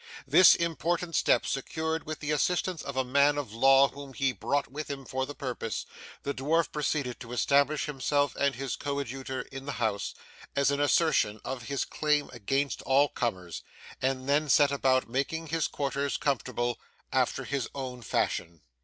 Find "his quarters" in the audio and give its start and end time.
15.49-16.17